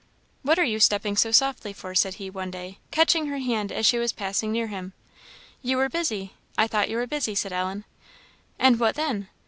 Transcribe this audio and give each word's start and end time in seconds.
"What 0.41 0.57
are 0.57 0.63
you 0.63 0.79
stepping 0.79 1.15
so 1.15 1.29
softly 1.31 1.73
for?" 1.73 1.93
said 1.93 2.15
he, 2.15 2.31
one 2.31 2.49
day, 2.49 2.79
catching 2.89 3.27
her 3.27 3.37
hand 3.37 3.71
as 3.71 3.85
she 3.85 3.99
was 3.99 4.11
passing 4.11 4.51
near 4.51 4.65
him. 4.65 4.93
"You 5.61 5.77
were 5.77 5.89
busy 5.89 6.33
I 6.57 6.65
thought 6.65 6.89
you 6.89 6.97
were 6.97 7.05
busy," 7.05 7.35
said 7.35 7.53
Ellen. 7.53 7.83
"And 8.57 8.79
what 8.79 8.95
then?" 8.95 9.27